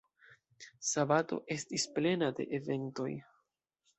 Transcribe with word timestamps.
Sabato 0.91 1.37
estis 1.57 1.85
plena 1.99 2.31
de 2.39 2.47
eventoj. 2.61 3.09